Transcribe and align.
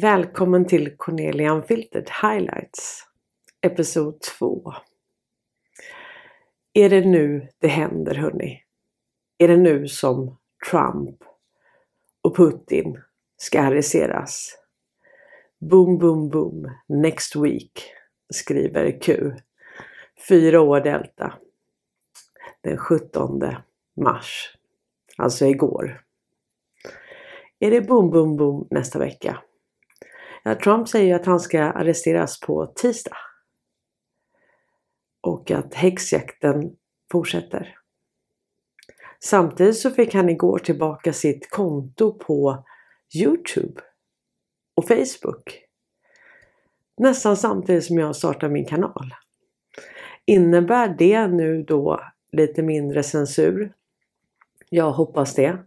Välkommen 0.00 0.66
till 0.66 0.96
Cornelia 0.96 1.52
Unfiltered 1.52 2.10
Highlights 2.22 3.04
Episod 3.60 4.20
2 4.20 4.72
Är 6.72 6.90
det 6.90 7.00
nu 7.00 7.48
det 7.58 7.68
händer 7.68 8.14
hörni? 8.14 8.62
Är 9.38 9.48
det 9.48 9.56
nu 9.56 9.88
som 9.88 10.36
Trump 10.70 11.16
och 12.22 12.36
Putin 12.36 13.02
ska 13.36 13.60
arresteras? 13.60 14.58
Boom, 15.58 15.98
boom, 15.98 16.28
boom. 16.28 16.70
Next 16.88 17.36
week, 17.36 17.92
skriver 18.30 19.00
Q. 19.00 19.32
Fyra 20.28 20.60
år 20.60 20.80
Delta. 20.80 21.34
Den 22.60 22.78
17 22.78 23.40
mars. 23.96 24.56
Alltså 25.16 25.46
igår. 25.46 26.04
Är 27.58 27.70
det 27.70 27.80
boom, 27.80 28.10
boom, 28.10 28.36
boom 28.36 28.68
nästa 28.70 28.98
vecka? 28.98 29.42
Ja, 30.42 30.54
Trump 30.54 30.88
säger 30.88 31.14
att 31.14 31.26
han 31.26 31.40
ska 31.40 31.62
arresteras 31.62 32.40
på 32.40 32.66
tisdag. 32.66 33.16
Och 35.20 35.50
att 35.50 35.74
häxjakten 35.74 36.76
fortsätter. 37.12 37.78
Samtidigt 39.20 39.78
så 39.78 39.90
fick 39.90 40.14
han 40.14 40.28
igår 40.28 40.58
tillbaka 40.58 41.12
sitt 41.12 41.50
konto 41.50 42.18
på 42.18 42.64
Youtube 43.14 43.80
och 44.74 44.88
Facebook. 44.88 45.64
Nästan 46.98 47.36
samtidigt 47.36 47.84
som 47.84 47.98
jag 47.98 48.16
startar 48.16 48.48
min 48.48 48.64
kanal. 48.64 49.14
Innebär 50.24 50.88
det 50.98 51.26
nu 51.26 51.62
då 51.62 52.00
lite 52.32 52.62
mindre 52.62 53.02
censur? 53.02 53.72
Jag 54.68 54.90
hoppas 54.90 55.34
det. 55.34 55.58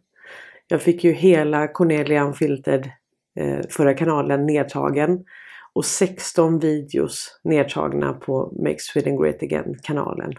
Jag 0.68 0.82
fick 0.82 1.04
ju 1.04 1.12
hela 1.12 1.68
Cornelia 1.68 2.24
Unfiltered 2.24 2.92
Eh, 3.40 3.60
förra 3.70 3.94
kanalen 3.94 4.46
nedtagen 4.46 5.26
och 5.74 5.86
16 5.86 6.60
videos 6.60 7.40
nedtagna 7.44 8.14
på 8.14 8.54
Make 8.64 8.80
Sweden 8.80 9.22
Great 9.22 9.44
Again 9.44 9.76
kanalen. 9.84 10.34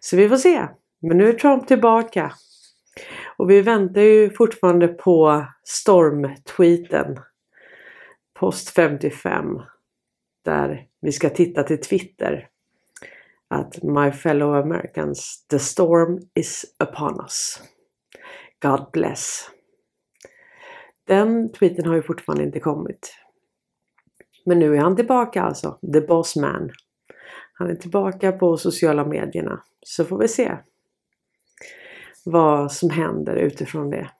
Så 0.00 0.16
vi 0.16 0.28
får 0.28 0.36
se. 0.36 0.68
Men 1.02 1.18
nu 1.18 1.28
är 1.28 1.32
Trump 1.32 1.66
tillbaka. 1.66 2.32
Och 3.36 3.50
vi 3.50 3.60
väntar 3.60 4.00
ju 4.00 4.30
fortfarande 4.30 4.88
på 4.88 5.46
stormtweeten. 5.64 7.20
Post 8.38 8.70
55. 8.70 9.60
Där 10.44 10.86
vi 11.00 11.12
ska 11.12 11.30
titta 11.30 11.62
till 11.62 11.80
Twitter. 11.80 12.48
Att 13.48 13.82
My 13.82 14.12
fellow 14.12 14.54
Americans, 14.54 15.46
the 15.50 15.58
storm 15.58 16.20
is 16.34 16.64
upon 16.80 17.20
us. 17.20 17.62
God 18.62 18.90
bless. 18.92 19.50
Den 21.06 21.52
tweeten 21.52 21.86
har 21.86 21.94
ju 21.94 22.02
fortfarande 22.02 22.44
inte 22.44 22.60
kommit. 22.60 23.14
Men 24.44 24.58
nu 24.58 24.74
är 24.74 24.80
han 24.80 24.96
tillbaka 24.96 25.42
alltså, 25.42 25.78
the 25.92 26.00
boss 26.00 26.36
man. 26.36 26.70
Han 27.52 27.70
är 27.70 27.74
tillbaka 27.74 28.32
på 28.32 28.56
sociala 28.56 29.04
medierna. 29.04 29.62
Så 29.82 30.04
får 30.04 30.18
vi 30.18 30.28
se 30.28 30.56
vad 32.24 32.72
som 32.72 32.90
händer 32.90 33.36
utifrån 33.36 33.90
det. 33.90 34.10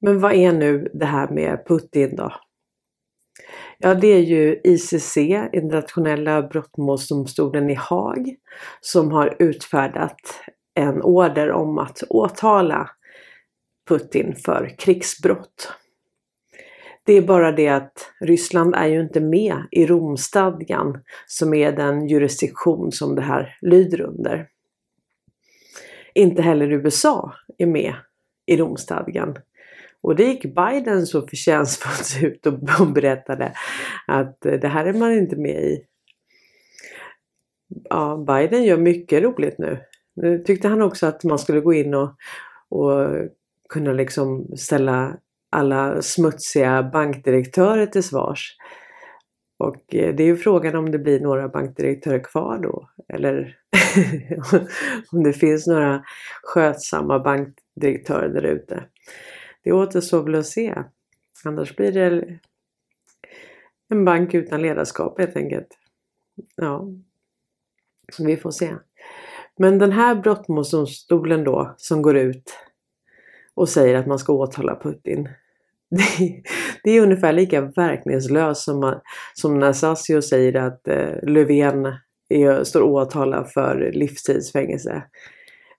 Men 0.00 0.20
vad 0.20 0.32
är 0.32 0.52
nu 0.52 0.90
det 0.94 1.06
här 1.06 1.28
med 1.28 1.66
Putin 1.66 2.16
då? 2.16 2.32
Ja, 3.78 3.94
det 3.94 4.08
är 4.08 4.20
ju 4.20 4.60
ICC, 4.64 5.16
Internationella 5.52 6.42
brottmålsdomstolen 6.42 7.70
i 7.70 7.74
Haag, 7.74 8.36
som 8.80 9.12
har 9.12 9.36
utfärdat 9.38 10.20
en 10.74 11.02
order 11.02 11.50
om 11.52 11.78
att 11.78 12.02
åtala 12.08 12.90
Putin 13.90 14.34
för 14.36 14.74
krigsbrott. 14.78 15.72
Det 17.04 17.12
är 17.12 17.22
bara 17.22 17.52
det 17.52 17.68
att 17.68 18.12
Ryssland 18.20 18.74
är 18.74 18.86
ju 18.86 19.00
inte 19.00 19.20
med 19.20 19.56
i 19.70 19.86
Romstadgan 19.86 20.98
som 21.26 21.54
är 21.54 21.72
den 21.72 22.06
jurisdiktion 22.08 22.92
som 22.92 23.14
det 23.14 23.22
här 23.22 23.56
lyder 23.60 24.00
under. 24.00 24.48
Inte 26.14 26.42
heller 26.42 26.72
USA 26.72 27.34
är 27.58 27.66
med 27.66 27.94
i 28.46 28.56
Romstadgan. 28.56 29.36
Och 30.00 30.16
det 30.16 30.24
gick 30.24 30.54
Biden 30.54 31.06
så 31.06 31.26
förtjänstfullt 31.26 32.22
ut 32.24 32.46
och 32.46 32.86
berättade 32.92 33.52
att 34.06 34.40
det 34.40 34.68
här 34.68 34.86
är 34.86 34.92
man 34.92 35.12
inte 35.12 35.36
med 35.36 35.62
i. 35.64 35.84
Ja, 37.84 38.24
Biden 38.26 38.64
gör 38.64 38.78
mycket 38.78 39.22
roligt 39.22 39.58
nu. 39.58 39.78
Nu 40.14 40.38
tyckte 40.38 40.68
han 40.68 40.82
också 40.82 41.06
att 41.06 41.24
man 41.24 41.38
skulle 41.38 41.60
gå 41.60 41.74
in 41.74 41.94
och, 41.94 42.14
och 42.68 43.08
kunna 43.72 43.92
liksom 43.92 44.56
ställa 44.56 45.16
alla 45.50 46.02
smutsiga 46.02 46.82
bankdirektörer 46.82 47.86
till 47.86 48.02
svars. 48.02 48.56
Och 49.58 49.94
eh, 49.94 50.14
det 50.14 50.22
är 50.22 50.26
ju 50.26 50.36
frågan 50.36 50.76
om 50.76 50.90
det 50.90 50.98
blir 50.98 51.20
några 51.20 51.48
bankdirektörer 51.48 52.24
kvar 52.24 52.58
då 52.58 52.90
eller 53.08 53.56
om 55.12 55.22
det 55.22 55.32
finns 55.32 55.66
några 55.66 56.04
skötsamma 56.42 57.18
bankdirektörer 57.18 58.28
där 58.28 58.42
ute. 58.42 58.84
Det 59.64 59.72
återstår 59.72 60.22
väl 60.22 60.34
att 60.34 60.46
se. 60.46 60.74
Annars 61.44 61.76
blir 61.76 61.92
det 61.92 62.38
en 63.88 64.04
bank 64.04 64.34
utan 64.34 64.62
ledarskap 64.62 65.18
helt 65.18 65.36
enkelt. 65.36 65.78
Ja, 66.56 66.88
vi 68.18 68.36
får 68.36 68.50
se. 68.50 68.76
Men 69.58 69.78
den 69.78 69.92
här 69.92 70.14
brottmålsdomstolen 70.14 71.44
då 71.44 71.74
som 71.76 72.02
går 72.02 72.16
ut 72.16 72.69
och 73.60 73.68
säger 73.68 73.94
att 73.94 74.06
man 74.06 74.18
ska 74.18 74.32
åtala 74.32 74.80
Putin. 74.82 75.28
Det, 75.90 76.42
det 76.84 76.90
är 76.90 77.02
ungefär 77.02 77.32
lika 77.32 77.60
verkningslöst 77.60 78.62
som, 78.62 79.00
som 79.34 79.58
när 79.58 79.72
Sassio 79.72 80.22
säger 80.22 80.54
att 80.54 80.88
eh, 80.88 81.22
Löfven 81.22 81.86
är, 82.28 82.64
står 82.64 82.82
åtalad 82.82 83.50
för 83.50 83.90
livstidsfängelse. 83.94 85.02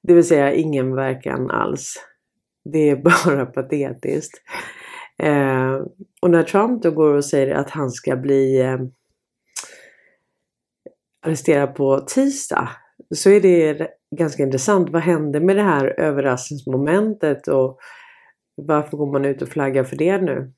Det 0.04 0.14
vill 0.14 0.28
säga 0.28 0.54
ingen 0.54 0.96
verkan 0.96 1.52
alls. 1.52 1.96
Det 2.64 2.90
är 2.90 2.96
bara 3.26 3.46
patetiskt. 3.46 4.42
Eh, 5.24 5.82
och 6.22 6.30
när 6.30 6.44
Trump 6.44 6.84
då 6.84 6.92
går 6.92 7.14
och 7.14 7.26
säger 7.26 7.56
att 7.56 7.70
han 7.70 7.92
ska 7.92 8.16
bli 8.16 8.62
eh, 8.62 8.80
arresterad 11.26 11.76
på 11.76 12.00
tisdag 12.00 12.70
så 13.16 13.30
är 13.30 13.42
det 13.42 13.88
ganska 14.16 14.44
intressant. 14.44 14.90
Vad 14.90 15.02
hände 15.02 15.40
med 15.40 15.56
det 15.56 15.62
här 15.62 16.00
överraskningsmomentet 16.00 17.48
och 17.48 17.80
varför 18.56 18.98
går 18.98 19.12
man 19.12 19.26
ut 19.26 19.42
och 19.42 19.50
flaggar 19.50 19.84
för 19.84 19.96
det 19.96 20.22
nu? 20.22 20.54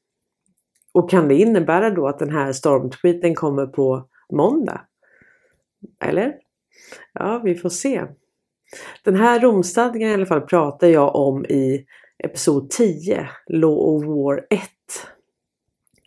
Och 0.93 1.09
kan 1.09 1.27
det 1.27 1.35
innebära 1.35 1.89
då 1.89 2.07
att 2.07 2.19
den 2.19 2.29
här 2.29 2.51
stormtweeten 2.51 3.35
kommer 3.35 3.65
på 3.65 4.07
måndag? 4.33 4.81
Eller? 6.05 6.35
Ja, 7.13 7.41
vi 7.43 7.55
får 7.55 7.69
se. 7.69 8.05
Den 9.03 9.15
här 9.15 9.39
Romstadgan 9.39 10.09
i 10.09 10.13
alla 10.13 10.25
fall 10.25 10.41
pratar 10.41 10.87
jag 10.87 11.15
om 11.15 11.45
i 11.45 11.85
episod 12.23 12.69
10, 12.69 13.29
Law 13.47 13.77
of 13.77 14.03
War 14.03 14.47
1. 14.49 14.61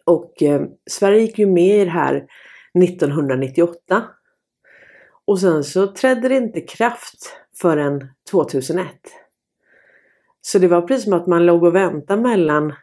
Och 0.05 0.43
eh, 0.43 0.63
Sverige 0.91 1.21
gick 1.21 1.39
ju 1.39 1.47
med 1.47 1.81
i 1.81 1.85
det 1.85 1.91
här 1.91 2.27
1998 2.85 4.05
och 5.27 5.41
sen 5.41 5.65
så 5.65 5.87
trädde 5.87 6.29
det 6.29 6.37
inte 6.37 6.61
kraft 6.61 7.37
förrän 7.61 8.09
2001. 8.31 8.87
Så 10.41 10.59
det 10.59 10.69
var 10.69 10.83
precis 10.83 11.05
som 11.05 11.13
att 11.13 11.27
man 11.27 11.47
låg 11.47 11.63
och 11.63 11.75
väntade 11.75 12.23
mellan 12.23 12.75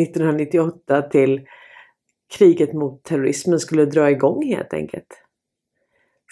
1998 0.00 1.02
till 1.02 1.46
kriget 2.38 2.72
mot 2.72 3.02
terrorismen 3.02 3.60
skulle 3.60 3.84
dra 3.84 4.10
igång 4.10 4.46
helt 4.46 4.74
enkelt. 4.74 5.22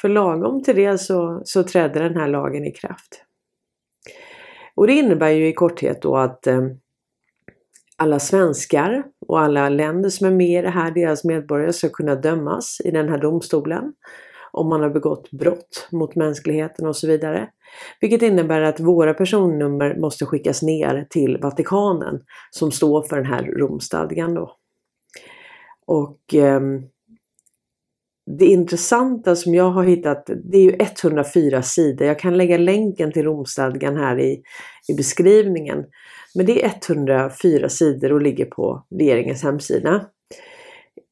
För 0.00 0.08
lagom 0.08 0.62
till 0.62 0.76
det 0.76 0.98
så, 0.98 1.42
så 1.44 1.62
trädde 1.62 2.00
den 2.00 2.16
här 2.16 2.28
lagen 2.28 2.64
i 2.64 2.70
kraft. 2.70 3.24
Och 4.74 4.86
det 4.86 4.92
innebär 4.92 5.30
ju 5.30 5.48
i 5.48 5.52
korthet 5.52 6.02
då 6.02 6.16
att 6.16 6.46
eh, 6.46 6.60
alla 7.96 8.18
svenskar 8.18 9.04
och 9.26 9.40
alla 9.40 9.68
länder 9.68 10.10
som 10.10 10.26
är 10.26 10.30
med 10.30 10.58
i 10.58 10.62
det 10.62 10.70
här, 10.70 10.90
deras 10.90 11.24
medborgare 11.24 11.72
ska 11.72 11.88
kunna 11.88 12.14
dömas 12.14 12.80
i 12.84 12.90
den 12.90 13.08
här 13.08 13.18
domstolen 13.18 13.92
om 14.52 14.68
man 14.68 14.80
har 14.80 14.90
begått 14.90 15.30
brott 15.30 15.88
mot 15.92 16.14
mänskligheten 16.14 16.86
och 16.86 16.96
så 16.96 17.06
vidare. 17.06 17.48
Vilket 18.00 18.22
innebär 18.22 18.60
att 18.60 18.80
våra 18.80 19.14
personnummer 19.14 19.94
måste 19.94 20.26
skickas 20.26 20.62
ner 20.62 21.06
till 21.10 21.38
Vatikanen 21.42 22.20
som 22.50 22.72
står 22.72 23.02
för 23.02 23.16
den 23.16 23.26
här 23.26 23.42
Romstadgan 23.42 24.34
då. 24.34 24.56
Och 25.86 26.34
eh, 26.34 26.60
det 28.38 28.46
intressanta 28.46 29.36
som 29.36 29.54
jag 29.54 29.70
har 29.70 29.84
hittat, 29.84 30.30
det 30.44 30.58
är 30.58 30.62
ju 30.62 30.76
104 30.78 31.62
sidor. 31.62 32.06
Jag 32.06 32.18
kan 32.18 32.36
lägga 32.36 32.58
länken 32.58 33.12
till 33.12 33.22
Romstadgan 33.22 33.96
här 33.96 34.18
i, 34.20 34.42
i 34.88 34.94
beskrivningen. 34.96 35.84
Men 36.34 36.46
det 36.46 36.64
är 36.64 36.72
104 36.88 37.68
sidor 37.68 38.12
och 38.12 38.22
ligger 38.22 38.44
på 38.44 38.86
regeringens 38.98 39.42
hemsida. 39.42 40.06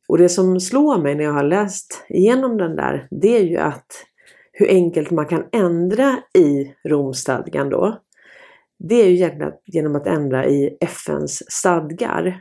Och 0.09 0.19
det 0.19 0.29
som 0.29 0.61
slår 0.61 0.99
mig 0.99 1.15
när 1.15 1.25
jag 1.25 1.33
har 1.33 1.43
läst 1.43 2.05
igenom 2.09 2.57
den 2.57 2.77
där, 2.77 3.09
det 3.11 3.37
är 3.37 3.45
ju 3.45 3.57
att 3.57 3.87
hur 4.53 4.69
enkelt 4.69 5.11
man 5.11 5.27
kan 5.27 5.45
ändra 5.53 6.19
i 6.35 6.75
Romstadgan 6.85 7.71
då. 7.71 8.01
Det 8.79 8.95
är 8.95 9.09
ju 9.09 9.51
genom 9.65 9.97
att 9.97 10.07
ändra 10.07 10.47
i 10.47 10.77
FNs 10.81 11.43
stadgar. 11.51 12.41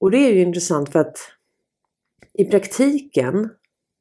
Och 0.00 0.10
det 0.10 0.18
är 0.18 0.32
ju 0.32 0.40
intressant 0.40 0.92
för 0.92 0.98
att 0.98 1.18
i 2.32 2.44
praktiken 2.44 3.50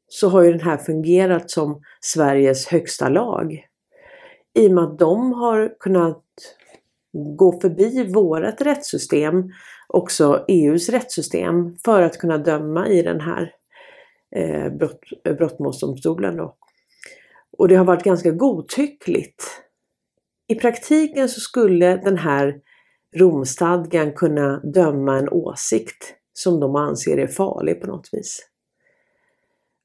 så 0.07 0.29
har 0.29 0.44
ju 0.44 0.51
den 0.51 0.61
här 0.61 0.77
fungerat 0.77 1.51
som 1.51 1.81
Sveriges 2.01 2.67
högsta 2.67 3.09
lag. 3.09 3.65
I 4.53 4.67
och 4.67 4.71
med 4.71 4.83
att 4.83 4.99
de 4.99 5.33
har 5.33 5.75
kunnat 5.79 6.23
gå 7.38 7.59
förbi 7.59 8.11
vårt 8.13 8.61
rättssystem, 8.61 9.51
också 9.87 10.45
EUs 10.47 10.89
rättssystem, 10.89 11.75
för 11.85 12.01
att 12.01 12.17
kunna 12.17 12.37
döma 12.37 12.87
i 12.87 13.01
den 13.01 13.21
här 13.21 13.53
eh, 14.35 14.69
brott, 14.69 14.99
eh, 15.23 15.35
brottmålsdomstolen. 15.35 16.37
Då. 16.37 16.55
Och 17.57 17.67
det 17.67 17.75
har 17.75 17.85
varit 17.85 18.03
ganska 18.03 18.31
godtyckligt. 18.31 19.43
I 20.47 20.55
praktiken 20.55 21.29
så 21.29 21.39
skulle 21.39 21.97
den 21.97 22.17
här 22.17 22.55
Romstadgan 23.15 24.13
kunna 24.13 24.59
döma 24.59 25.17
en 25.17 25.29
åsikt 25.29 26.13
som 26.33 26.59
de 26.59 26.75
anser 26.75 27.17
är 27.17 27.27
farlig 27.27 27.81
på 27.81 27.87
något 27.87 28.09
vis. 28.11 28.49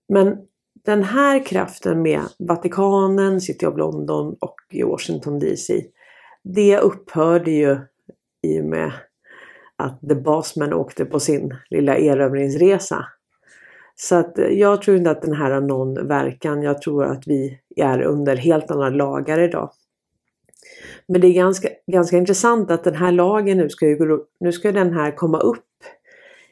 Men 0.09 0.37
den 0.85 1.03
här 1.03 1.47
kraften 1.47 2.03
med 2.03 2.23
Vatikanen, 2.39 3.41
City 3.41 3.67
of 3.67 3.79
London 3.79 4.37
och 4.41 4.57
Washington 4.85 5.39
DC, 5.39 5.85
det 6.43 6.79
upphörde 6.79 7.51
ju 7.51 7.77
i 8.43 8.61
och 8.61 8.65
med 8.65 8.93
att 9.83 10.01
The 10.09 10.15
Basman 10.15 10.73
åkte 10.73 11.05
på 11.05 11.21
sin 11.21 11.57
lilla 11.71 11.97
erövringsresa. 11.97 13.07
Så 13.95 14.15
att 14.15 14.39
eh, 14.39 14.47
jag 14.47 14.83
tror 14.83 14.97
inte 14.97 15.11
att 15.11 15.23
den 15.23 15.35
här 15.35 15.51
har 15.51 15.61
någon 15.61 16.09
verkan. 16.09 16.63
Jag 16.63 16.83
tror 16.83 17.05
att 17.05 17.27
vi 17.27 17.59
är 17.77 18.03
under 18.03 18.37
helt 18.37 18.71
andra 18.71 18.89
lagar 18.89 19.39
idag. 19.39 19.71
Men 21.09 21.21
det 21.21 21.27
är 21.27 21.33
ganska, 21.33 21.69
ganska 21.87 22.17
intressant 22.17 22.71
att 22.71 22.85
den 22.85 22.95
här 22.95 23.13
lagen 23.13 23.59
nu 23.59 23.69
ska, 23.69 23.87
ju, 23.87 24.19
nu 24.41 24.53
ska 24.53 24.73
den 24.73 24.93
här 24.93 25.11
komma 25.17 25.39
upp 25.39 25.65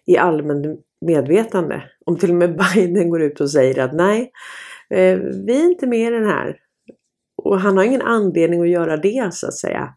i 0.06 0.16
allmän 0.16 0.78
medvetande. 1.00 1.82
Om 2.06 2.16
till 2.16 2.30
och 2.30 2.36
med 2.36 2.56
Biden 2.74 3.10
går 3.10 3.22
ut 3.22 3.40
och 3.40 3.50
säger 3.50 3.78
att 3.78 3.92
nej, 3.92 4.32
eh, 4.90 5.18
vi 5.46 5.60
är 5.60 5.64
inte 5.64 5.86
med 5.86 6.08
i 6.08 6.10
den 6.10 6.26
här. 6.26 6.56
Och 7.42 7.60
han 7.60 7.76
har 7.76 7.84
ingen 7.84 8.02
anledning 8.02 8.62
att 8.62 8.68
göra 8.68 8.96
det 8.96 9.34
så 9.34 9.46
att 9.46 9.54
säga 9.54 9.94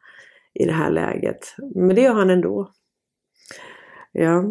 i 0.53 0.65
det 0.65 0.73
här 0.73 0.91
läget. 0.91 1.55
Men 1.75 1.95
det 1.95 2.01
gör 2.01 2.13
han 2.13 2.29
ändå. 2.29 2.71
Ja. 4.13 4.43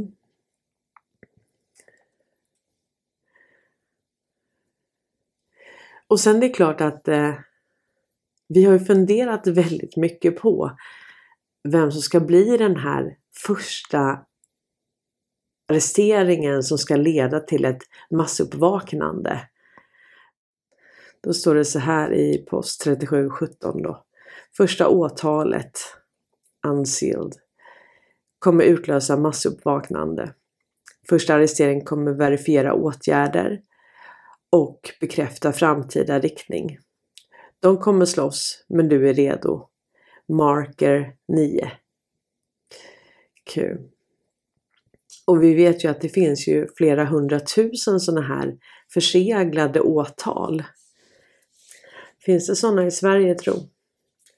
Och 6.07 6.21
sen 6.21 6.41
det 6.41 6.47
är 6.47 6.55
klart 6.55 6.81
att 6.81 7.09
eh, 7.09 7.35
vi 8.49 8.65
har 8.65 8.73
ju 8.73 8.79
funderat 8.79 9.47
väldigt 9.47 9.97
mycket 9.97 10.37
på 10.37 10.77
vem 11.69 11.93
som 11.93 12.03
ska 12.03 12.21
bli 12.21 12.57
den 12.57 12.77
här 12.77 13.17
första 13.47 14.25
arresteringen 15.69 16.63
som 16.63 16.79
ska 16.79 16.97
leda 16.97 17.41
till 17.41 17.65
ett 17.65 17.83
massuppvaknande. 18.11 19.49
Då 21.21 21.33
står 21.33 21.55
det 21.55 21.65
så 21.65 21.79
här 21.79 22.13
i 22.13 22.47
post 22.51 22.81
3717 22.81 23.83
då. 23.83 24.05
Första 24.57 24.89
åtalet, 24.89 25.79
unsealed, 26.67 27.33
kommer 28.43 28.65
utlösa 28.65 29.17
massuppvaknande. 29.17 30.35
Första 31.09 31.35
arresteringen 31.35 31.85
kommer 31.85 32.13
verifiera 32.13 32.75
åtgärder 32.75 33.61
och 34.51 34.81
bekräfta 35.01 35.53
framtida 35.53 36.19
riktning. 36.19 36.79
De 37.61 37.79
kommer 37.79 38.05
slåss, 38.05 38.65
men 38.69 38.89
du 38.89 39.09
är 39.09 39.15
redo. 39.15 39.69
Marker 40.29 41.15
9. 41.29 41.73
Kul. 43.45 43.91
Och 45.27 45.43
vi 45.43 45.55
vet 45.55 45.85
ju 45.85 45.89
att 45.89 46.01
det 46.01 46.09
finns 46.09 46.49
ju 46.49 46.67
flera 46.77 47.05
hundratusen 47.05 48.01
sådana 48.01 48.27
här 48.27 48.59
förseglade 48.95 49.81
åtal. 49.81 50.63
Finns 52.25 52.47
det 52.47 52.57
sådana 52.57 52.87
i 52.87 52.91
Sverige 52.91 53.35
tro? 53.35 53.55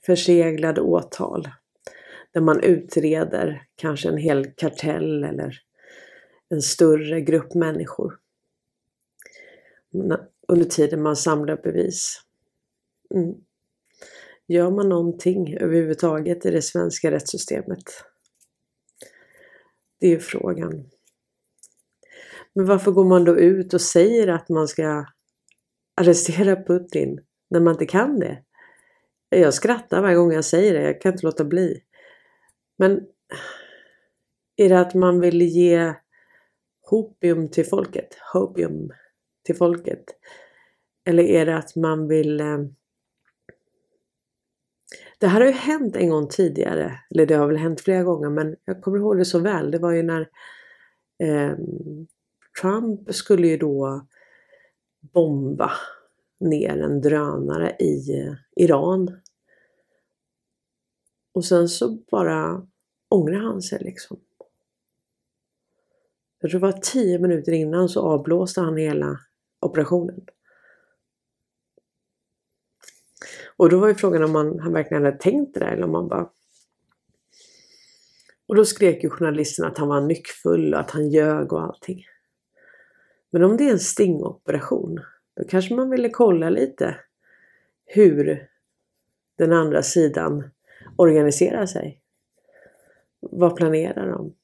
Förseglade 0.07 0.81
åtal. 0.81 1.49
Där 2.35 2.41
man 2.41 2.61
utreder 2.61 3.67
kanske 3.77 4.09
en 4.09 4.17
hel 4.17 4.47
kartell 4.57 5.25
eller 5.25 5.61
en 6.49 6.63
större 6.63 7.21
grupp 7.21 7.55
människor. 7.55 8.19
Eh, 9.95 10.17
under 10.49 10.65
tiden 10.65 11.03
man 11.03 11.17
samlar 11.17 11.57
bevis. 11.57 12.21
Mm. 13.15 13.35
Gör 14.47 14.71
man 14.71 14.89
någonting 14.89 15.57
överhuvudtaget 15.57 16.47
i 16.47 16.51
det 16.51 16.63
svenska 16.63 17.11
rättssystemet? 17.11 17.85
Det 20.01 20.07
är 20.07 20.11
ju 20.11 20.19
frågan. 20.19 20.91
Men 22.53 22.67
varför 22.67 22.91
går 22.91 23.05
man 23.05 23.25
då 23.25 23.39
ut 23.39 23.75
och 23.75 23.81
säger 23.81 24.29
att 24.29 24.49
man 24.49 24.69
ska 24.69 25.07
arrestera 25.95 26.65
Putin 26.65 27.21
när 27.51 27.61
man 27.61 27.75
inte 27.75 27.87
kan 27.87 28.21
det? 28.21 28.43
Jag 29.29 29.55
skrattar 29.55 30.03
varje 30.03 30.17
gång 30.17 30.33
jag 30.33 30.45
säger 30.45 30.75
det, 30.75 30.83
jag 30.83 31.01
kan 31.01 31.13
inte 31.13 31.27
låta 31.27 31.45
bli. 31.45 31.83
Men 32.77 33.07
är 34.57 34.69
det 34.69 34.81
att 34.81 34.95
man 34.95 35.21
vill 35.21 35.43
ge 35.43 35.95
hopium 36.91 37.49
till 37.49 37.67
folket? 37.67 38.17
Hopium 38.33 38.93
till 39.45 39.57
folket? 39.57 40.05
Eller 41.05 41.25
är 41.25 41.47
det 41.47 41.57
att 41.57 41.77
man 41.77 42.09
vill 42.09 42.41
eh, 42.41 42.59
det 45.19 45.27
här 45.27 45.41
har 45.41 45.47
ju 45.47 45.53
hänt 45.53 45.97
en 45.97 46.11
gång 46.11 46.29
tidigare, 46.29 47.01
eller 47.11 47.27
det 47.27 47.35
har 47.35 47.47
väl 47.47 47.57
hänt 47.57 47.81
flera 47.81 48.03
gånger 48.03 48.31
men 48.31 48.57
jag 48.65 48.83
kommer 48.83 48.99
ihåg 48.99 49.19
det 49.19 49.25
så 49.25 49.39
väl. 49.39 49.71
Det 49.71 49.79
var 49.79 49.93
ju 49.93 50.03
när 50.03 50.29
eh, 51.23 51.57
Trump 52.63 53.15
skulle 53.15 53.47
ju 53.47 53.57
då 53.57 54.07
bomba 55.15 55.71
ner 56.41 56.83
en 56.83 57.01
drönare 57.01 57.77
i 57.79 58.21
eh, 58.21 58.35
Iran. 58.57 59.21
Och 61.35 61.45
sen 61.45 61.69
så 61.69 61.99
bara 62.11 62.67
ångrar 63.09 63.41
han 63.41 63.63
sig 63.63 63.79
liksom. 63.85 64.21
Jag 66.41 66.51
tror 66.51 66.61
det 66.61 66.67
var 66.67 66.81
tio 66.81 67.19
minuter 67.19 67.53
innan 67.53 67.89
så 67.89 68.01
avblåste 68.01 68.61
han 68.61 68.77
hela 68.77 69.21
operationen. 69.61 70.27
Och 73.57 73.71
då 73.71 73.79
var 73.79 73.89
ju 73.89 73.95
frågan 73.95 74.25
om 74.25 74.33
man, 74.33 74.59
han 74.59 74.73
verkligen 74.73 75.05
hade 75.05 75.19
tänkt 75.19 75.55
det 75.55 75.61
där 75.61 75.73
eller 75.73 75.85
om 75.85 75.93
man 75.93 76.09
bara... 76.09 76.31
Och 78.47 78.57
då 78.57 78.65
skrek 78.65 79.05
ju 79.05 79.11
journalisten 79.11 79.65
att 79.65 79.79
han 79.79 79.89
var 79.89 80.01
nyckfull 80.01 80.75
och 80.75 80.81
att 80.81 80.91
han 80.91 81.09
ljög 81.09 81.53
och 81.53 81.63
allting. 81.63 82.05
Men 83.31 83.45
om 83.45 83.57
det 83.57 83.69
är 83.69 83.73
en 83.73 83.81
stingoperation, 83.81 85.01
då 85.37 85.45
kanske 85.45 85.75
man 85.75 85.91
ville 85.91 86.09
kolla 86.09 86.51
lite 86.51 86.97
hur 87.85 88.49
den 89.39 89.53
andra 89.53 89.83
sidan 89.83 90.51
organiserar 90.97 91.67
sig. 91.67 92.01
Vad 93.21 93.57
planerar 93.57 94.09
de? 94.09 94.35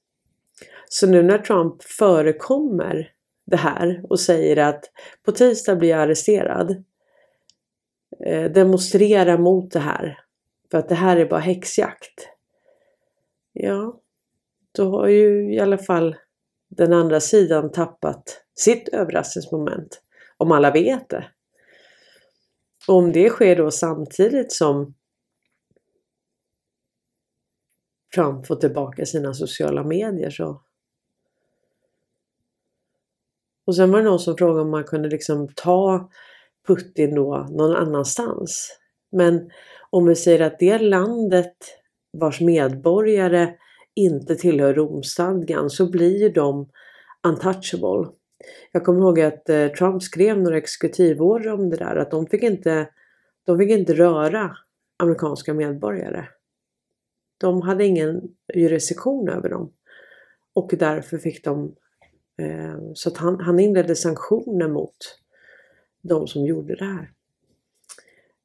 Så 0.89 1.07
nu 1.07 1.23
när 1.23 1.39
Trump 1.39 1.83
förekommer 1.83 3.13
det 3.47 3.57
här 3.57 4.01
och 4.09 4.21
säger 4.21 4.57
att 4.57 4.85
på 5.23 5.33
tisdag 5.33 5.77
blir 5.77 5.89
jag 5.89 6.01
arresterad 6.01 6.85
eh, 8.27 8.53
demonstrera 8.53 9.39
mot 9.39 9.73
det 9.73 9.81
här. 9.81 10.19
För 10.71 10.79
att 10.79 10.89
det 10.89 10.95
här 10.95 11.17
är 11.17 11.27
bara 11.27 11.41
häxjakt. 11.41 12.29
Ja, 13.53 14.01
då 14.73 14.91
har 14.91 15.09
ju 15.09 15.55
i 15.55 15.61
alla 15.61 15.79
fall 15.79 16.17
den 16.69 16.93
andra 16.93 17.21
sidan 17.21 17.73
tappat 17.73 18.45
sitt 18.55 18.89
överraskningsmoment. 18.89 20.03
Om 20.37 20.53
alla 20.53 20.71
vet 20.71 21.09
det. 21.09 21.25
Och 22.89 22.95
om 22.95 23.13
det 23.13 23.29
sker 23.29 23.57
då 23.57 23.71
samtidigt 23.71 24.53
som 24.53 24.95
Trump 28.15 28.47
få 28.47 28.55
tillbaka 28.55 29.07
sina 29.07 29.35
sociala 29.35 29.85
medier 29.85 30.31
så 30.31 30.61
och 33.71 33.77
sen 33.77 33.91
var 33.91 33.99
det 33.99 34.05
någon 34.05 34.19
som 34.19 34.37
frågade 34.37 34.61
om 34.61 34.71
man 34.71 34.85
kunde 34.85 35.09
liksom 35.09 35.49
ta 35.55 36.11
Putin 36.67 37.15
då 37.15 37.47
någon 37.51 37.77
annanstans. 37.77 38.79
Men 39.13 39.51
om 39.91 40.07
vi 40.07 40.17
säger 40.17 40.41
att 40.41 40.59
det 40.59 40.79
landet 40.79 41.57
vars 42.13 42.41
medborgare 42.41 43.55
inte 43.95 44.35
tillhör 44.35 44.75
Romstadgan 44.75 45.71
så 45.71 45.91
blir 45.91 46.23
ju 46.23 46.29
de 46.29 46.69
untouchable. 47.29 48.13
Jag 48.73 48.85
kommer 48.85 49.01
ihåg 49.01 49.21
att 49.21 49.49
eh, 49.49 49.69
Trump 49.69 50.03
skrev 50.03 50.39
några 50.39 50.59
exekutivorder 50.59 51.53
om 51.53 51.71
det 51.71 51.77
där 51.77 51.97
att 51.97 52.11
de 52.11 52.27
fick 52.27 52.43
inte, 52.43 52.89
de 53.47 53.59
fick 53.59 53.71
inte 53.71 53.95
röra 53.95 54.57
amerikanska 54.99 55.55
medborgare. 55.55 56.27
De 57.41 57.63
hade 57.63 57.85
ingen 57.85 58.35
jurisdiktion 58.55 59.29
över 59.29 59.49
dem. 59.49 59.73
Och 60.53 60.75
därför 60.79 61.19
fick 61.19 61.45
de 61.45 61.75
eh, 62.39 62.79
så 62.95 63.09
att 63.09 63.17
han, 63.17 63.41
han 63.41 63.61
inledde 63.61 63.97
sanktioner 63.97 64.69
mot 64.69 64.97
de 66.03 66.27
som 66.27 66.47
gjorde 66.47 66.77
det 66.77 66.85
här. 66.85 67.11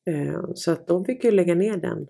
Eh, 0.06 0.42
så 0.56 0.72
att 0.72 0.88
de 0.88 1.06
fick 1.06 1.24
ju 1.24 1.32
lägga 1.32 1.56
ner 1.56 1.78
den. 1.78 2.08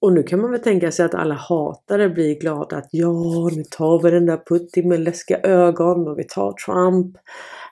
Och 0.00 0.12
nu 0.12 0.22
kan 0.22 0.40
man 0.40 0.50
väl 0.50 0.60
tänka 0.60 0.92
sig 0.92 1.04
att 1.04 1.14
alla 1.14 1.34
hatare 1.34 2.08
blir 2.08 2.40
glada 2.40 2.76
att 2.76 2.88
ja, 2.90 3.48
nu 3.52 3.64
tar 3.70 4.02
vi 4.02 4.10
den 4.10 4.26
där 4.26 4.42
Putin 4.48 4.88
med 4.88 5.00
läskiga 5.00 5.40
ögon 5.40 6.08
och 6.08 6.18
vi 6.18 6.24
tar 6.24 6.52
Trump. 6.52 7.16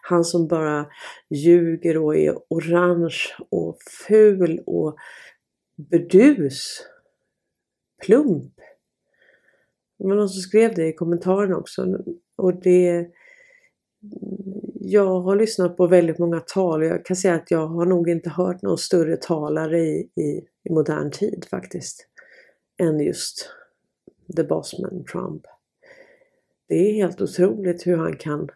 Han 0.08 0.24
som 0.24 0.46
bara 0.46 0.86
ljuger 1.30 1.96
och 1.96 2.16
är 2.16 2.38
orange 2.48 3.18
och 3.48 3.78
ful 4.08 4.62
och 4.66 4.96
burdus. 5.76 6.86
Plump. 8.06 8.52
Det 9.98 10.08
var 10.08 10.14
någon 10.14 10.28
som 10.28 10.40
skrev 10.40 10.74
det 10.74 10.86
i 10.86 10.92
kommentaren 10.92 11.54
också. 11.54 11.98
Och 12.36 12.54
det... 12.62 13.06
Jag 14.74 15.20
har 15.20 15.36
lyssnat 15.36 15.76
på 15.76 15.86
väldigt 15.86 16.18
många 16.18 16.40
tal 16.40 16.80
och 16.80 16.86
jag 16.86 17.04
kan 17.04 17.16
säga 17.16 17.34
att 17.34 17.50
jag 17.50 17.66
har 17.66 17.86
nog 17.86 18.08
inte 18.08 18.30
hört 18.30 18.62
någon 18.62 18.78
större 18.78 19.16
talare 19.16 19.80
i, 19.80 20.10
i, 20.14 20.44
i 20.64 20.72
modern 20.72 21.10
tid 21.10 21.46
faktiskt. 21.50 22.06
Än 22.78 23.00
just 23.00 23.50
The 24.36 24.44
Bossman 24.44 25.04
Trump. 25.04 25.42
Det 26.68 26.74
är 26.74 26.92
helt 26.92 27.20
otroligt 27.20 27.86
hur 27.86 27.96
han 27.96 28.16
kan 28.16 28.48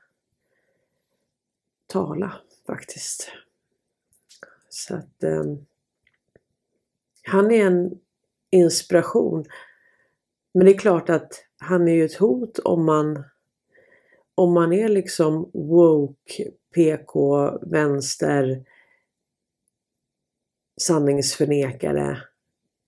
tala 1.92 2.32
faktiskt. 2.66 3.30
Så 4.68 4.94
att 4.94 5.22
eh, 5.22 5.44
han 7.22 7.50
är 7.50 7.66
en 7.66 8.00
inspiration. 8.50 9.44
Men 10.54 10.66
det 10.66 10.72
är 10.72 10.78
klart 10.78 11.10
att 11.10 11.44
han 11.58 11.88
är 11.88 11.92
ju 11.92 12.04
ett 12.04 12.18
hot 12.18 12.58
om 12.58 12.84
man 12.84 13.24
om 14.34 14.54
man 14.54 14.72
är 14.72 14.88
liksom 14.88 15.50
woke, 15.52 16.50
PK, 16.74 17.50
vänster, 17.62 18.64
sanningsförnekare. 20.80 22.22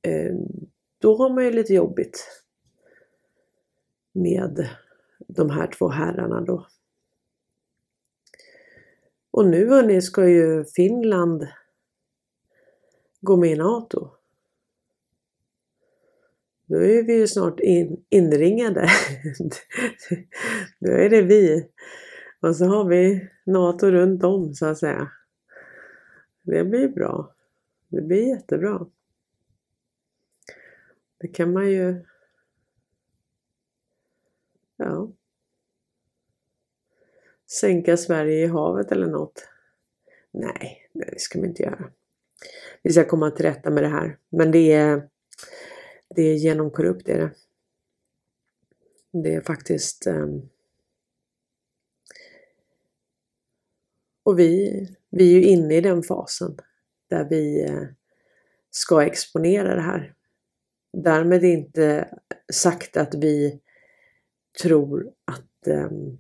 Eh, 0.02 0.34
då 0.98 1.16
har 1.16 1.30
man 1.30 1.44
ju 1.44 1.50
lite 1.50 1.74
jobbigt 1.74 2.44
med 4.12 4.68
de 5.18 5.50
här 5.50 5.66
två 5.66 5.88
herrarna 5.88 6.40
då. 6.40 6.66
Och 9.34 9.46
nu 9.46 9.68
hörni 9.68 10.02
ska 10.02 10.28
ju 10.28 10.64
Finland 10.64 11.48
gå 13.20 13.36
med 13.36 13.50
i 13.50 13.56
NATO. 13.56 14.10
Då 16.66 16.76
är 16.76 17.02
vi 17.02 17.14
ju 17.16 17.26
snart 17.26 17.60
in, 17.60 18.04
inringade. 18.08 18.88
Då 20.80 20.90
är 20.90 21.10
det 21.10 21.22
vi. 21.22 21.70
Och 22.40 22.56
så 22.56 22.64
har 22.64 22.84
vi 22.84 23.28
NATO 23.44 23.86
runt 23.86 24.24
om 24.24 24.54
så 24.54 24.66
att 24.66 24.78
säga. 24.78 25.10
Det 26.42 26.64
blir 26.64 26.88
bra. 26.88 27.34
Det 27.88 28.02
blir 28.02 28.28
jättebra. 28.28 28.86
Det 31.18 31.28
kan 31.28 31.52
man 31.52 31.70
ju... 31.70 32.04
Ja. 34.76 35.12
Sänka 37.60 37.96
Sverige 37.96 38.44
i 38.44 38.46
havet 38.46 38.92
eller 38.92 39.06
något. 39.06 39.48
Nej, 40.30 40.90
det 40.92 41.20
ska 41.20 41.40
vi 41.40 41.46
inte 41.46 41.62
göra. 41.62 41.90
Vi 42.82 42.92
ska 42.92 43.04
komma 43.04 43.30
till 43.30 43.44
rätta 43.44 43.70
med 43.70 43.82
det 43.82 43.88
här. 43.88 44.18
Men 44.30 44.50
det 44.50 44.72
är 44.72 45.08
det 46.08 46.22
är 46.22 46.34
genomkorrupt 46.34 47.08
är 47.08 47.18
det. 47.18 47.30
Det 49.22 49.34
är 49.34 49.40
faktiskt 49.40 50.06
um, 50.06 50.48
Och 54.24 54.38
vi, 54.38 54.88
vi 55.10 55.34
är 55.34 55.38
ju 55.38 55.44
inne 55.44 55.76
i 55.76 55.80
den 55.80 56.02
fasen 56.02 56.56
där 57.10 57.28
vi 57.28 57.64
eh, 57.64 57.82
ska 58.70 59.04
exponera 59.04 59.74
det 59.74 59.80
här. 59.80 60.14
Därmed 60.92 61.44
inte 61.44 62.08
sagt 62.52 62.96
att 62.96 63.14
vi 63.14 63.60
tror 64.62 65.12
att 65.24 65.68
um, 65.68 66.18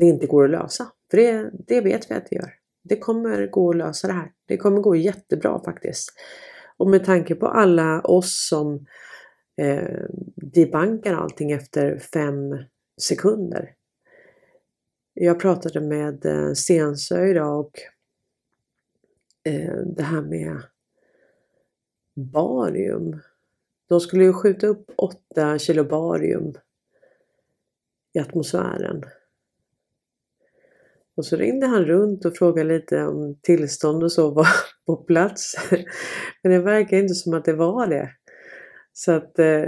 det 0.00 0.06
inte 0.06 0.26
går 0.26 0.44
att 0.44 0.50
lösa. 0.50 0.86
För 1.10 1.16
det, 1.16 1.50
det 1.66 1.80
vet 1.80 2.10
vi 2.10 2.14
att 2.14 2.26
det 2.30 2.36
gör. 2.36 2.54
Det 2.82 2.98
kommer 2.98 3.46
gå 3.46 3.70
att 3.70 3.76
lösa 3.76 4.06
det 4.06 4.12
här. 4.12 4.32
Det 4.46 4.56
kommer 4.56 4.80
gå 4.80 4.96
jättebra 4.96 5.60
faktiskt. 5.64 6.12
Och 6.76 6.90
med 6.90 7.04
tanke 7.04 7.34
på 7.34 7.46
alla 7.46 8.00
oss 8.00 8.48
som 8.48 8.86
eh, 9.56 10.00
debankar 10.36 11.14
allting 11.14 11.52
efter 11.52 11.98
fem 11.98 12.58
sekunder. 13.00 13.74
Jag 15.14 15.40
pratade 15.40 15.80
med 15.80 16.26
eh, 16.26 16.52
Stensö 16.52 17.26
idag 17.26 17.60
och 17.60 17.78
eh, 19.44 19.76
det 19.96 20.02
här 20.02 20.22
med 20.22 20.62
barium. 22.16 23.20
De 23.88 24.00
skulle 24.00 24.24
ju 24.24 24.32
skjuta 24.32 24.66
upp 24.66 24.90
8 24.96 25.58
kilo 25.58 25.84
barium 25.84 26.54
i 28.12 28.18
atmosfären. 28.18 29.04
Och 31.16 31.26
så 31.26 31.36
ringde 31.36 31.66
han 31.66 31.84
runt 31.84 32.24
och 32.24 32.36
frågade 32.36 32.68
lite 32.68 33.02
om 33.02 33.38
tillstånd 33.42 34.02
och 34.02 34.12
så 34.12 34.30
var 34.34 34.48
på 34.86 34.96
plats. 34.96 35.54
Men 36.42 36.52
det 36.52 36.58
verkar 36.58 36.96
inte 36.96 37.14
som 37.14 37.34
att 37.34 37.44
det 37.44 37.54
var 37.54 37.86
det. 37.86 38.10
Så 38.92 39.12
att 39.12 39.38
eh, 39.38 39.64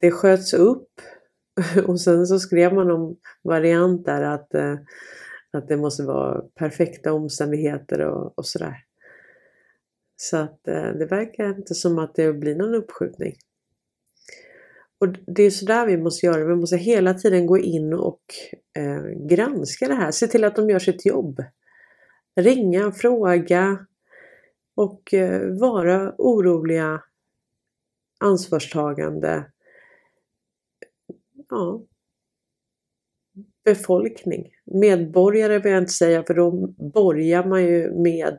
det 0.00 0.10
sköts 0.10 0.54
upp 0.54 0.88
och 1.86 2.00
sen 2.00 2.26
så 2.26 2.38
skrev 2.38 2.74
man 2.74 2.90
om 2.90 3.16
variant 3.44 4.04
där 4.04 4.22
att, 4.22 4.54
eh, 4.54 4.76
att 5.52 5.68
det 5.68 5.76
måste 5.76 6.02
vara 6.02 6.42
perfekta 6.54 7.12
omständigheter 7.12 8.00
och, 8.00 8.38
och 8.38 8.46
sådär. 8.46 8.76
Så 10.16 10.36
att 10.36 10.68
eh, 10.68 10.92
det 10.92 11.06
verkar 11.06 11.48
inte 11.48 11.74
som 11.74 11.98
att 11.98 12.14
det 12.14 12.32
blir 12.32 12.54
någon 12.54 12.74
uppskjutning. 12.74 13.34
Och 15.02 15.08
det 15.26 15.42
är 15.42 15.50
sådär 15.50 15.86
vi 15.86 15.96
måste 15.96 16.26
göra. 16.26 16.44
Vi 16.44 16.54
måste 16.54 16.76
hela 16.76 17.14
tiden 17.14 17.46
gå 17.46 17.58
in 17.58 17.94
och 17.94 18.22
eh, 18.76 19.02
granska 19.28 19.88
det 19.88 19.94
här. 19.94 20.10
Se 20.10 20.26
till 20.26 20.44
att 20.44 20.56
de 20.56 20.70
gör 20.70 20.78
sitt 20.78 21.06
jobb. 21.06 21.44
Ringa, 22.36 22.92
fråga 22.92 23.86
och 24.74 25.14
eh, 25.14 25.58
vara 25.60 26.14
oroliga, 26.18 27.02
ansvarstagande. 28.20 29.44
Ja. 31.48 31.82
Befolkning. 33.64 34.50
Medborgare 34.64 35.58
vill 35.58 35.72
jag 35.72 35.82
inte 35.82 35.92
säga 35.92 36.22
för 36.22 36.34
då 36.34 36.50
borgar 36.92 37.44
man 37.44 37.64
ju 37.64 37.90
med 37.90 38.38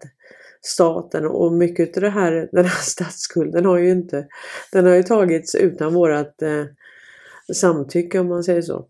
staten 0.65 1.25
och 1.25 1.53
mycket 1.53 1.97
av 1.97 2.01
det 2.01 2.09
här, 2.09 2.49
den 2.51 2.65
här 2.65 2.81
statsskulden 2.81 3.65
har 3.65 3.77
ju 3.77 3.91
inte, 3.91 4.27
den 4.71 4.85
har 4.85 4.95
ju 4.95 5.03
tagits 5.03 5.55
utan 5.55 5.93
vårat 5.93 6.41
eh, 6.41 6.65
samtycke 7.53 8.19
om 8.19 8.27
man 8.27 8.43
säger 8.43 8.61
så. 8.61 8.87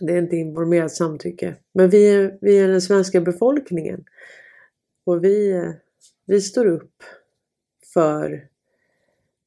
Det 0.00 0.12
är 0.12 0.18
inte 0.18 0.36
informerat 0.36 0.92
samtycke. 0.92 1.56
Men 1.74 1.90
vi 1.90 2.14
är, 2.14 2.38
vi 2.40 2.58
är 2.58 2.68
den 2.68 2.82
svenska 2.82 3.20
befolkningen. 3.20 4.04
Och 5.04 5.24
vi, 5.24 5.62
vi 6.26 6.40
står 6.40 6.66
upp 6.66 7.02
för 7.94 8.48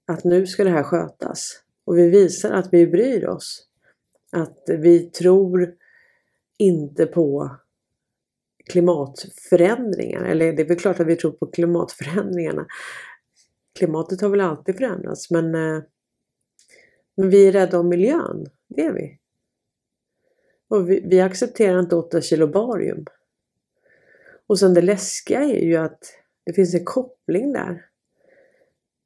att 0.07 0.23
nu 0.23 0.47
ska 0.47 0.63
det 0.63 0.69
här 0.69 0.83
skötas. 0.83 1.59
Och 1.85 1.97
vi 1.97 2.09
visar 2.09 2.51
att 2.51 2.73
vi 2.73 2.87
bryr 2.87 3.27
oss. 3.27 3.67
Att 4.31 4.63
vi 4.67 4.99
tror 5.09 5.75
inte 6.57 7.05
på 7.05 7.57
klimatförändringar. 8.69 10.23
Eller 10.23 10.53
det 10.53 10.61
är 10.61 10.67
väl 10.67 10.79
klart 10.79 10.99
att 10.99 11.07
vi 11.07 11.15
tror 11.15 11.31
på 11.31 11.47
klimatförändringarna. 11.47 12.67
Klimatet 13.75 14.21
har 14.21 14.29
väl 14.29 14.41
alltid 14.41 14.77
förändrats 14.77 15.31
men, 15.31 15.55
eh, 15.55 15.83
men 17.17 17.29
vi 17.29 17.47
är 17.47 17.51
rädda 17.51 17.79
om 17.79 17.89
miljön. 17.89 18.45
Det 18.67 18.85
är 18.85 18.93
vi. 18.93 19.19
Och 20.67 20.89
vi, 20.89 21.01
vi 21.05 21.21
accepterar 21.21 21.79
inte 21.79 21.95
8 21.95 22.21
kilo 22.21 22.47
barium. 22.47 23.05
Och 24.47 24.59
sen 24.59 24.73
det 24.73 24.81
läskiga 24.81 25.43
är 25.43 25.65
ju 25.65 25.75
att 25.75 25.99
det 26.45 26.53
finns 26.53 26.73
en 26.73 26.85
koppling 26.85 27.53
där 27.53 27.85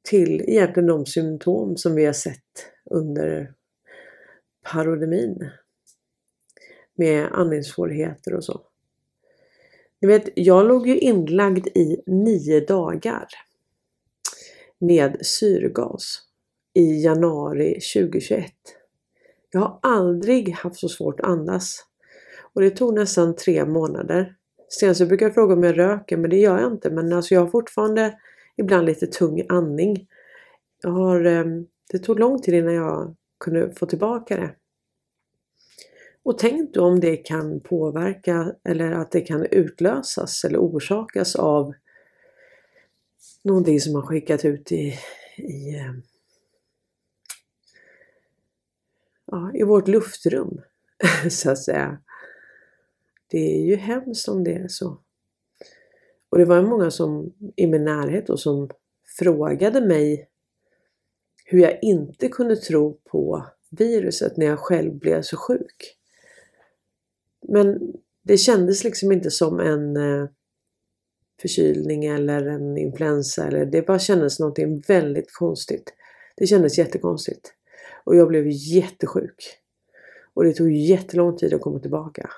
till 0.08 0.40
egentligen 0.40 0.86
de 0.86 1.06
symptom 1.06 1.76
som 1.76 1.94
vi 1.94 2.04
har 2.04 2.12
sett 2.12 2.72
under 2.90 3.54
parodemin. 4.72 5.50
Med 6.94 7.28
andningssvårigheter 7.32 8.34
och 8.34 8.44
så. 8.44 8.67
Ni 10.00 10.08
vet, 10.08 10.28
jag 10.34 10.66
låg 10.68 10.88
ju 10.88 10.98
inlagd 10.98 11.66
i 11.66 12.02
nio 12.06 12.60
dagar 12.60 13.26
med 14.78 15.26
syrgas 15.26 16.22
i 16.74 17.04
januari 17.04 17.80
2021. 17.94 18.52
Jag 19.50 19.60
har 19.60 19.78
aldrig 19.82 20.50
haft 20.50 20.76
så 20.76 20.88
svårt 20.88 21.20
att 21.20 21.26
andas. 21.26 21.84
Och 22.52 22.60
det 22.60 22.70
tog 22.70 22.94
nästan 22.94 23.36
tre 23.36 23.64
månader. 23.64 24.34
Sen 24.80 24.94
så 24.94 25.06
brukar 25.06 25.26
jag 25.26 25.34
fråga 25.34 25.54
om 25.54 25.62
jag 25.62 25.78
röker 25.78 26.16
men 26.16 26.30
det 26.30 26.36
gör 26.36 26.58
jag 26.58 26.72
inte. 26.72 26.90
Men 26.90 27.12
alltså 27.12 27.34
jag 27.34 27.40
har 27.40 27.48
fortfarande 27.48 28.18
ibland 28.56 28.86
lite 28.86 29.06
tung 29.06 29.46
andning. 29.48 30.06
Jag 30.82 30.90
har, 30.90 31.24
ehm, 31.24 31.66
det 31.90 31.98
tog 31.98 32.18
lång 32.20 32.42
tid 32.42 32.54
innan 32.54 32.74
jag 32.74 33.14
kunde 33.40 33.74
få 33.74 33.86
tillbaka 33.86 34.36
det. 34.36 34.50
Och 36.28 36.38
tänk 36.38 36.74
då 36.74 36.84
om 36.84 37.00
det 37.00 37.16
kan 37.16 37.60
påverka 37.60 38.54
eller 38.64 38.92
att 38.92 39.10
det 39.10 39.20
kan 39.20 39.46
utlösas 39.50 40.44
eller 40.44 40.58
orsakas 40.58 41.36
av 41.36 41.74
någonting 43.42 43.80
som 43.80 43.94
har 43.94 44.02
skickat 44.02 44.44
ut 44.44 44.72
i, 44.72 44.98
i, 45.36 45.74
eh, 45.74 45.94
ja, 49.26 49.50
i 49.54 49.62
vårt 49.62 49.88
luftrum 49.88 50.60
så 51.30 51.50
att 51.50 51.58
säga. 51.58 51.98
Det 53.30 53.38
är 53.38 53.66
ju 53.66 53.76
hemskt 53.76 54.28
om 54.28 54.44
det 54.44 54.54
är 54.54 54.68
så. 54.68 54.98
Och 56.28 56.38
det 56.38 56.44
var 56.44 56.62
många 56.62 56.90
som 56.90 57.34
i 57.56 57.66
min 57.66 57.84
närhet 57.84 58.30
och 58.30 58.40
som 58.40 58.70
frågade 59.18 59.80
mig 59.80 60.28
hur 61.44 61.58
jag 61.58 61.78
inte 61.82 62.28
kunde 62.28 62.56
tro 62.56 63.00
på 63.04 63.46
viruset 63.70 64.36
när 64.36 64.46
jag 64.46 64.58
själv 64.58 64.94
blev 64.94 65.22
så 65.22 65.36
sjuk. 65.36 65.97
Men 67.48 67.92
det 68.22 68.36
kändes 68.36 68.84
liksom 68.84 69.12
inte 69.12 69.30
som 69.30 69.60
en 69.60 69.96
eh, 69.96 70.28
förkylning 71.40 72.04
eller 72.04 72.46
en 72.46 72.78
influensa. 72.78 73.46
Eller 73.46 73.66
det 73.66 73.86
bara 73.86 73.98
kändes 73.98 74.40
någonting 74.40 74.80
väldigt 74.88 75.32
konstigt. 75.32 75.94
Det 76.36 76.46
kändes 76.46 76.78
jättekonstigt. 76.78 77.54
Och 78.04 78.16
jag 78.16 78.28
blev 78.28 78.46
jättesjuk. 78.48 79.58
Och 80.34 80.44
det 80.44 80.52
tog 80.52 80.72
jättelång 80.72 81.36
tid 81.36 81.54
att 81.54 81.60
komma 81.60 81.78
tillbaka. 81.78 82.30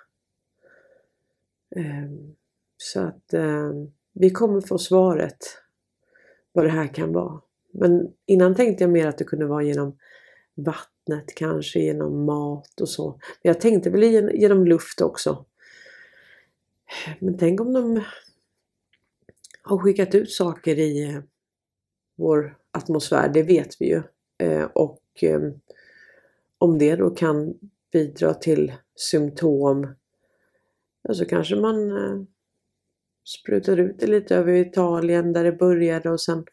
Ehm, 1.77 2.35
så 2.77 3.01
att 3.01 3.35
ehm, 3.35 3.93
vi 4.13 4.31
kommer 4.31 4.61
få 4.61 4.79
svaret 4.79 5.39
vad 6.53 6.65
det 6.65 6.71
här 6.71 6.95
kan 6.95 7.13
vara. 7.13 7.41
Men 7.73 8.13
innan 8.27 8.55
tänkte 8.55 8.85
jag 8.85 8.91
mer 8.91 9.07
att 9.07 9.19
det 9.19 9.25
kunde 9.25 9.47
vara 9.47 9.63
genom 9.63 9.99
vatten 10.55 11.00
vattnet, 11.11 11.35
kanske 11.35 11.81
genom 11.81 12.25
mat 12.25 12.81
och 12.81 12.89
så. 12.89 13.09
Men 13.09 13.53
jag 13.53 13.61
tänkte 13.61 13.91
väl 13.91 14.03
genom 14.35 14.67
luft 14.67 15.01
också. 15.01 15.45
Men 17.19 17.39
tänk 17.39 17.61
om 17.61 17.73
de 17.73 18.03
har 19.63 19.79
skickat 19.79 20.15
ut 20.15 20.31
saker 20.31 20.79
i 20.79 21.05
eh, 21.05 21.21
vår 22.17 22.57
atmosfär, 22.73 23.29
det 23.29 23.43
vet 23.43 23.77
vi 23.81 23.87
ju. 23.87 24.03
Eh, 24.39 24.65
och 24.65 25.03
ehm, 25.23 25.53
om 26.59 26.79
det 26.79 26.97
då 26.97 27.11
kan 27.11 27.55
bidra 27.93 28.35
till 28.35 28.73
symptom 28.95 29.95
ja, 31.03 31.15
så 31.15 31.25
kanske 31.25 31.57
man 31.57 31.91
eh, 31.91 32.23
sprutar 33.25 33.77
ut 33.77 33.99
det 33.99 34.07
lite 34.07 34.37
över 34.37 34.53
Italien 34.53 35.33
där 35.33 35.45
det 35.45 35.53
började 35.53 36.11
och 36.11 36.21
sen, 36.21 36.45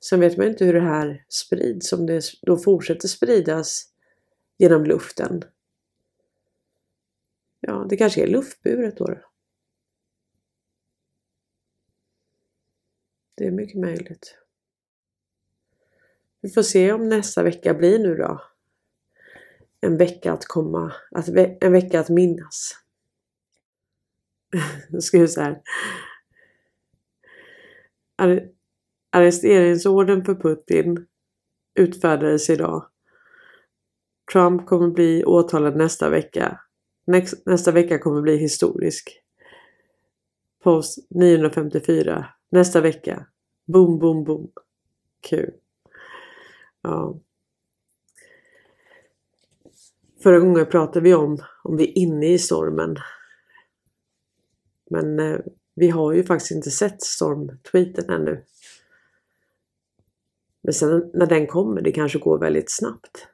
sen 0.00 0.20
vet 0.20 0.36
man 0.36 0.46
inte 0.46 0.64
hur 0.64 0.72
det 0.72 0.80
här 0.80 1.24
sprids, 1.28 1.92
om 1.92 2.06
det 2.06 2.22
då 2.42 2.56
fortsätter 2.56 3.08
spridas 3.08 3.95
genom 4.58 4.84
luften. 4.84 5.42
Ja, 7.60 7.86
det 7.88 7.96
kanske 7.96 8.22
är 8.22 8.26
luftburet 8.26 8.96
då. 8.96 9.18
Det 13.34 13.46
är 13.46 13.50
mycket 13.50 13.80
möjligt. 13.80 14.38
Vi 16.40 16.50
får 16.50 16.62
se 16.62 16.92
om 16.92 17.08
nästa 17.08 17.42
vecka 17.42 17.74
blir 17.74 17.98
nu 17.98 18.14
då. 18.14 18.42
En 19.80 19.96
vecka 19.96 20.32
att 20.32 20.44
komma, 20.44 20.92
att, 21.10 21.28
en 21.60 21.72
vecka 21.72 22.00
att 22.00 22.08
minnas. 22.08 22.72
Nu 24.90 25.00
ska 25.00 25.18
vi 25.18 25.28
så 25.28 25.40
här. 25.40 25.62
Arresteringsorden 29.10 30.24
för 30.24 30.34
Putin 30.34 31.06
utfärdades 31.74 32.50
idag. 32.50 32.90
Trump 34.32 34.66
kommer 34.66 34.88
bli 34.88 35.24
åtalad 35.24 35.76
nästa 35.76 36.10
vecka. 36.10 36.60
Nästa 37.46 37.72
vecka 37.72 37.98
kommer 37.98 38.22
bli 38.22 38.36
historisk. 38.36 39.22
Post 40.62 40.98
954. 41.10 42.26
Nästa 42.50 42.80
vecka. 42.80 43.26
Boom, 43.66 43.98
boom, 43.98 44.24
boom. 44.24 44.52
Kul. 45.20 45.50
Ja. 46.82 47.20
Förra 50.22 50.38
gången 50.38 50.66
pratade 50.66 51.00
vi 51.00 51.14
om 51.14 51.38
om 51.62 51.76
vi 51.76 51.84
är 51.84 51.98
inne 51.98 52.32
i 52.32 52.38
stormen. 52.38 52.96
Men 54.90 55.18
eh, 55.18 55.38
vi 55.74 55.88
har 55.88 56.12
ju 56.12 56.24
faktiskt 56.24 56.50
inte 56.50 56.70
sett 56.70 57.02
stormtweeten 57.02 58.10
ännu. 58.10 58.44
Men 60.62 60.74
sen 60.74 61.10
när 61.14 61.26
den 61.26 61.46
kommer, 61.46 61.80
det 61.80 61.92
kanske 61.92 62.18
går 62.18 62.38
väldigt 62.38 62.70
snabbt. 62.70 63.28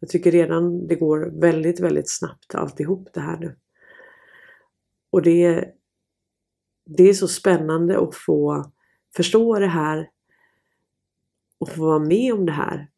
Jag 0.00 0.08
tycker 0.08 0.30
redan 0.30 0.86
det 0.86 0.94
går 0.94 1.40
väldigt, 1.40 1.80
väldigt 1.80 2.10
snabbt 2.10 2.54
alltihop 2.54 3.08
det 3.14 3.20
här 3.20 3.38
nu. 3.38 3.56
Och 5.10 5.22
det, 5.22 5.44
är. 5.44 5.72
det 6.84 7.02
är 7.08 7.14
så 7.14 7.28
spännande 7.28 7.98
att 8.00 8.14
få 8.14 8.64
förstå 9.16 9.58
det 9.58 9.66
här 9.66 10.10
och 11.58 11.68
få 11.68 11.80
vara 11.80 11.98
med 11.98 12.34
om 12.34 12.46
det 12.46 12.52
här 12.52 12.90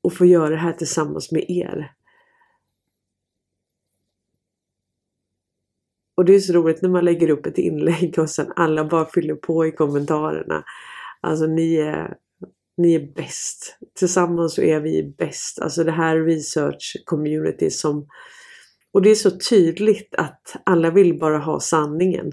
och 0.00 0.12
få 0.12 0.26
göra 0.26 0.50
det 0.50 0.56
här 0.56 0.72
tillsammans 0.72 1.32
med 1.32 1.44
er. 1.48 1.94
Och 6.16 6.24
det 6.24 6.34
är 6.34 6.40
så 6.40 6.52
roligt 6.52 6.82
när 6.82 6.88
man 6.88 7.04
lägger 7.04 7.30
upp 7.30 7.46
ett 7.46 7.58
inlägg 7.58 8.18
och 8.18 8.30
sen 8.30 8.52
alla 8.56 8.84
bara 8.84 9.06
fyller 9.06 9.34
på 9.34 9.66
i 9.66 9.72
kommentarerna. 9.72 10.64
Alltså 11.20 11.46
ni 11.46 11.76
är, 11.76 12.16
ni 12.76 12.94
är 12.94 13.12
bäst. 13.14 13.78
Tillsammans 13.94 14.54
så 14.54 14.62
är 14.62 14.80
vi 14.80 15.14
bäst. 15.18 15.60
Alltså 15.60 15.84
det 15.84 15.92
här 15.92 16.24
research 16.24 17.02
community 17.04 17.70
som... 17.70 18.06
Och 18.92 19.02
det 19.02 19.10
är 19.10 19.14
så 19.14 19.30
tydligt 19.30 20.14
att 20.14 20.56
alla 20.64 20.90
vill 20.90 21.18
bara 21.18 21.38
ha 21.38 21.60
sanningen. 21.60 22.32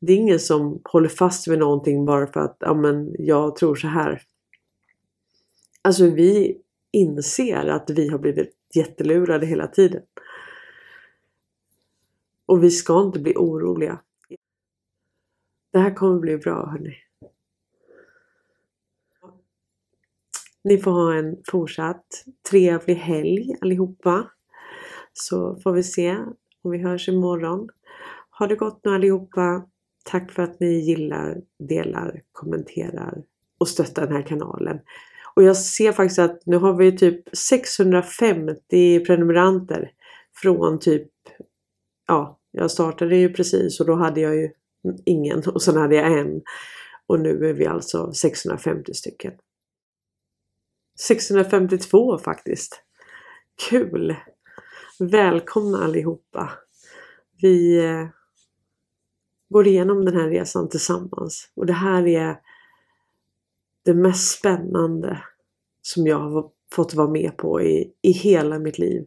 Det 0.00 0.12
är 0.12 0.16
ingen 0.16 0.40
som 0.40 0.80
håller 0.84 1.08
fast 1.08 1.48
vid 1.48 1.58
någonting 1.58 2.04
bara 2.04 2.26
för 2.26 2.40
att 2.40 2.56
ja, 2.60 2.74
men 2.74 3.14
jag 3.18 3.56
tror 3.56 3.74
så 3.74 3.88
här. 3.88 4.22
Alltså 5.82 6.10
vi 6.10 6.56
inser 6.92 7.66
att 7.66 7.90
vi 7.90 8.08
har 8.08 8.18
blivit 8.18 8.56
jättelurade 8.74 9.46
hela 9.46 9.66
tiden. 9.66 10.02
Och 12.46 12.64
vi 12.64 12.70
ska 12.70 13.02
inte 13.02 13.18
bli 13.18 13.34
oroliga. 13.36 14.00
Det 15.72 15.78
här 15.78 15.94
kommer 15.94 16.20
bli 16.20 16.36
bra 16.36 16.66
hörni. 16.66 16.96
Ni 20.66 20.78
får 20.78 20.90
ha 20.90 21.14
en 21.14 21.36
fortsatt 21.50 22.24
trevlig 22.50 22.94
helg 22.94 23.56
allihopa. 23.60 24.30
Så 25.12 25.56
får 25.62 25.72
vi 25.72 25.82
se 25.82 26.16
om 26.62 26.70
vi 26.70 26.78
hörs 26.78 27.08
imorgon. 27.08 27.68
Ha 28.38 28.46
det 28.46 28.56
gott 28.56 28.80
nu 28.84 28.94
allihopa. 28.94 29.66
Tack 30.04 30.32
för 30.32 30.42
att 30.42 30.60
ni 30.60 30.66
gillar, 30.66 31.40
delar, 31.58 32.22
kommenterar 32.32 33.22
och 33.58 33.68
stöttar 33.68 34.06
den 34.06 34.16
här 34.16 34.22
kanalen. 34.22 34.78
Och 35.34 35.42
jag 35.42 35.56
ser 35.56 35.92
faktiskt 35.92 36.18
att 36.18 36.46
nu 36.46 36.56
har 36.56 36.74
vi 36.74 36.96
typ 36.96 37.36
650 37.36 39.04
prenumeranter 39.04 39.90
från 40.34 40.78
typ 40.78 41.08
ja, 42.06 42.38
jag 42.50 42.70
startade 42.70 43.16
ju 43.16 43.32
precis 43.32 43.80
och 43.80 43.86
då 43.86 43.94
hade 43.94 44.20
jag 44.20 44.36
ju 44.36 44.50
ingen 45.04 45.42
och 45.54 45.62
sen 45.62 45.76
hade 45.76 45.94
jag 45.94 46.18
en. 46.18 46.42
Och 47.06 47.20
nu 47.20 47.48
är 47.48 47.52
vi 47.52 47.66
alltså 47.66 48.12
650 48.12 48.94
stycken. 48.94 49.32
652 50.96 52.18
faktiskt. 52.18 52.82
Kul! 53.70 54.16
Välkomna 54.98 55.84
allihopa! 55.84 56.52
Vi 57.42 57.84
eh, 57.84 58.08
går 59.48 59.66
igenom 59.66 60.04
den 60.04 60.16
här 60.16 60.28
resan 60.28 60.68
tillsammans 60.68 61.50
och 61.54 61.66
det 61.66 61.72
här 61.72 62.06
är 62.06 62.40
det 63.84 63.94
mest 63.94 64.38
spännande 64.38 65.22
som 65.82 66.06
jag 66.06 66.18
har 66.18 66.50
fått 66.72 66.94
vara 66.94 67.10
med 67.10 67.36
på 67.36 67.62
i, 67.62 67.92
i 68.02 68.10
hela 68.10 68.58
mitt 68.58 68.78
liv. 68.78 69.06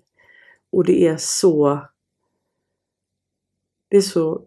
Och 0.72 0.86
det 0.86 1.08
är 1.08 1.18
så 1.18 1.80
det 3.90 3.98
är 3.98 4.02
så 4.02 4.46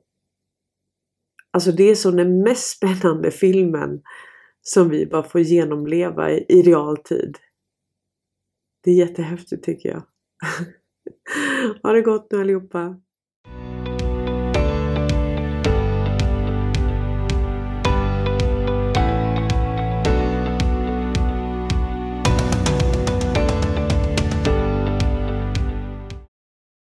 Alltså 1.54 1.72
det 1.72 1.90
är 1.90 1.94
som 1.94 2.16
den 2.16 2.42
mest 2.42 2.76
spännande 2.76 3.30
filmen 3.30 4.02
som 4.62 4.88
vi 4.88 5.06
bara 5.06 5.22
får 5.22 5.40
genomleva 5.40 6.30
i, 6.30 6.46
i 6.48 6.62
realtid. 6.62 7.38
Det 8.84 8.90
är 8.90 8.94
jättehäftigt 8.94 9.64
tycker 9.64 9.88
jag. 9.88 10.02
ha 11.82 11.92
det 11.92 12.02
gott 12.02 12.32
nu 12.32 12.40
allihopa! 12.40 13.00